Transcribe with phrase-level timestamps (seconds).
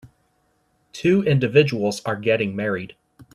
[0.93, 2.95] Two individuals are getting married.